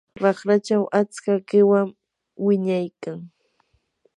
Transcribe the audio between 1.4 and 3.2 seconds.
qiwan wiñaykan.